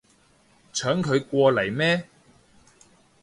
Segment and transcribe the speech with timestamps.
[0.73, 2.07] 搶佢過嚟咩